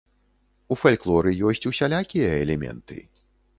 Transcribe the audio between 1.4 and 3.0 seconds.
ёсць усялякія элементы.